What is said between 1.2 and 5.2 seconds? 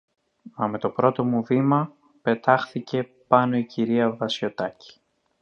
μου βήμα, πετάχθηκε πάνω η κυρία Βασιωτάκη.